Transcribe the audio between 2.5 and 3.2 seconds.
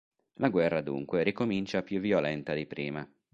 di prima.